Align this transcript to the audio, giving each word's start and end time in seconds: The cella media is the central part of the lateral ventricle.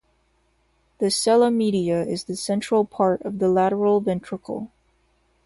The 0.97 1.11
cella 1.11 1.51
media 1.51 2.03
is 2.03 2.23
the 2.23 2.35
central 2.35 2.85
part 2.85 3.21
of 3.21 3.37
the 3.37 3.47
lateral 3.49 3.99
ventricle. 4.01 4.71